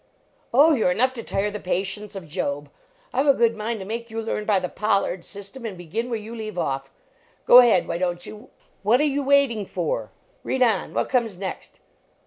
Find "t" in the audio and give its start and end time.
8.17-8.31